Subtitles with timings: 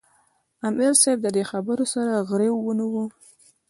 [0.67, 3.13] "امیر صېب د دې خبرو سره غرېو ونیوۀ ـ